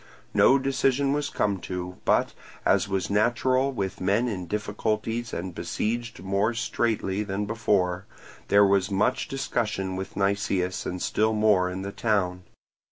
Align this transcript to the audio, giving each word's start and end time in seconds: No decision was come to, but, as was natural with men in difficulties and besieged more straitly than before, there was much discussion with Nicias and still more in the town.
No 0.33 0.57
decision 0.57 1.13
was 1.13 1.29
come 1.29 1.59
to, 1.59 1.97
but, 2.05 2.33
as 2.65 2.89
was 2.89 3.11
natural 3.11 3.71
with 3.71 4.01
men 4.01 4.27
in 4.27 4.47
difficulties 4.47 5.31
and 5.31 5.53
besieged 5.53 6.23
more 6.23 6.55
straitly 6.55 7.21
than 7.21 7.45
before, 7.45 8.07
there 8.47 8.65
was 8.65 8.89
much 8.89 9.27
discussion 9.27 9.95
with 9.95 10.15
Nicias 10.17 10.87
and 10.87 10.99
still 10.99 11.33
more 11.33 11.69
in 11.69 11.83
the 11.83 11.91
town. 11.91 12.41